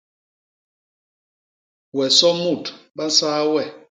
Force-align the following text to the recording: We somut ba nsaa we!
We 1.97 2.05
somut 2.19 2.65
ba 2.95 3.03
nsaa 3.09 3.41
we! 3.53 3.63